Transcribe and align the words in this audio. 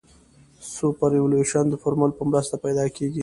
سوپرایلیویشن 0.73 1.65
د 1.69 1.73
فورمول 1.81 2.11
په 2.17 2.23
مرسته 2.31 2.55
پیدا 2.65 2.85
کیږي 2.95 3.19